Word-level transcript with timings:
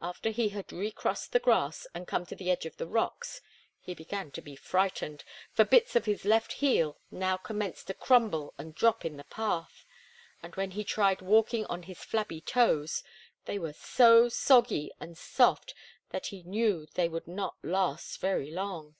After 0.00 0.30
he 0.30 0.50
had 0.50 0.70
recrossed 0.70 1.32
the 1.32 1.40
grass 1.40 1.84
and 1.92 2.06
come 2.06 2.24
to 2.26 2.36
the 2.36 2.48
edge 2.48 2.64
of 2.64 2.76
the 2.76 2.86
rocks 2.86 3.40
he 3.80 3.92
began 3.92 4.30
to 4.30 4.40
be 4.40 4.54
frightened, 4.54 5.24
for 5.50 5.64
bits 5.64 5.96
of 5.96 6.04
his 6.04 6.24
left 6.24 6.52
heel 6.62 7.00
now 7.10 7.36
commenced 7.36 7.88
to 7.88 7.94
crumble 7.94 8.54
and 8.56 8.72
drop 8.72 9.04
in 9.04 9.16
the 9.16 9.24
path; 9.24 9.84
and 10.44 10.54
when 10.54 10.70
he 10.70 10.84
tried 10.84 11.22
walking 11.22 11.66
on 11.66 11.82
his 11.82 11.98
flabby 12.04 12.40
toes, 12.40 13.02
they 13.46 13.58
were 13.58 13.72
so 13.72 14.28
soggy 14.28 14.92
and 15.00 15.18
soft 15.18 15.74
that 16.10 16.26
he 16.26 16.44
knew 16.44 16.86
they 16.94 17.08
would 17.08 17.26
not 17.26 17.56
last 17.64 18.20
very 18.20 18.52
long. 18.52 18.94